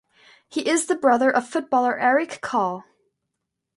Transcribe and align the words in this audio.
He 0.49 0.67
is 0.67 0.87
the 0.87 0.95
brother 0.95 1.29
of 1.29 1.47
footballer 1.47 1.99
Eric 1.99 2.39
Kahl. 2.41 2.85